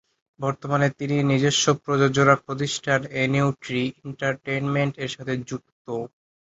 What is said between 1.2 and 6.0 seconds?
নিজস্ব প্রযোজনা প্রতিষ্ঠান "এ নিউ ট্রি এন্টারটেইনমেন্ট"-এর সাথে যুক্ত।